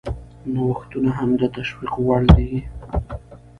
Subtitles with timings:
[0.53, 2.51] نوښتونه هم د تشویق وړ دي.